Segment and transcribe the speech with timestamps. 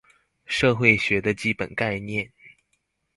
[0.47, 2.33] 社會學的基本概念